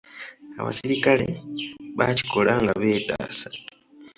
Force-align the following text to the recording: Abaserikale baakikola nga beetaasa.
Abaserikale 0.59 1.27
baakikola 1.97 2.51
nga 2.63 2.73
beetaasa. 2.81 3.47